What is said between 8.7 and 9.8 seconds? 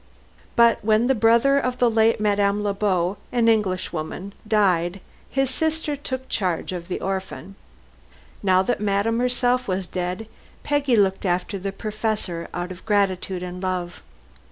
Madame herself